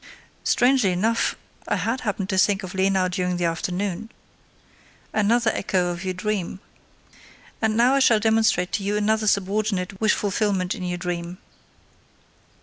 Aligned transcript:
"Strangely 0.43 0.89
enough, 0.91 1.35
I 1.67 1.75
had 1.75 2.01
happened 2.01 2.29
to 2.29 2.37
think 2.39 2.63
of 2.63 2.73
Lenau 2.73 3.07
during 3.07 3.37
the 3.37 3.45
afternoon." 3.45 4.09
"Another 5.13 5.51
echo 5.53 5.89
of 5.89 6.03
your 6.03 6.15
dream. 6.15 6.59
And 7.61 7.77
now 7.77 7.93
I 7.93 7.99
shall 7.99 8.19
demonstrate 8.19 8.71
to 8.71 8.83
you 8.83 8.97
another 8.97 9.27
subordinate 9.27 10.01
wish 10.01 10.15
fulfillment 10.15 10.73
in 10.73 10.81
your 10.81 10.97
dream. 10.97 11.37